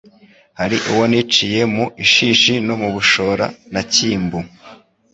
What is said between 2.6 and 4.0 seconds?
no mu Bushora na